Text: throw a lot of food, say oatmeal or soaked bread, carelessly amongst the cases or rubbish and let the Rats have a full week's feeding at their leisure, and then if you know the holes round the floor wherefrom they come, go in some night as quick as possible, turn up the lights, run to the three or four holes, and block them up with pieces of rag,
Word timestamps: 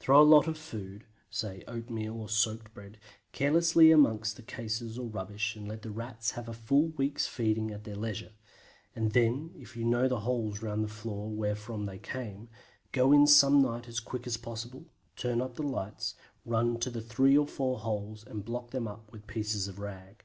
throw 0.00 0.20
a 0.20 0.24
lot 0.24 0.48
of 0.48 0.58
food, 0.58 1.04
say 1.30 1.62
oatmeal 1.68 2.16
or 2.20 2.28
soaked 2.28 2.74
bread, 2.74 2.98
carelessly 3.30 3.92
amongst 3.92 4.34
the 4.34 4.42
cases 4.42 4.98
or 4.98 5.06
rubbish 5.06 5.54
and 5.54 5.68
let 5.68 5.82
the 5.82 5.90
Rats 5.92 6.32
have 6.32 6.48
a 6.48 6.52
full 6.52 6.88
week's 6.96 7.28
feeding 7.28 7.70
at 7.70 7.84
their 7.84 7.94
leisure, 7.94 8.32
and 8.96 9.12
then 9.12 9.52
if 9.54 9.76
you 9.76 9.84
know 9.84 10.08
the 10.08 10.18
holes 10.18 10.62
round 10.62 10.82
the 10.82 10.88
floor 10.88 11.30
wherefrom 11.30 11.86
they 11.86 11.96
come, 11.96 12.48
go 12.90 13.12
in 13.12 13.24
some 13.24 13.62
night 13.62 13.86
as 13.86 14.00
quick 14.00 14.26
as 14.26 14.36
possible, 14.36 14.84
turn 15.14 15.40
up 15.40 15.54
the 15.54 15.62
lights, 15.62 16.16
run 16.44 16.80
to 16.80 16.90
the 16.90 17.00
three 17.00 17.38
or 17.38 17.46
four 17.46 17.78
holes, 17.78 18.24
and 18.26 18.44
block 18.44 18.72
them 18.72 18.88
up 18.88 19.12
with 19.12 19.28
pieces 19.28 19.68
of 19.68 19.78
rag, 19.78 20.24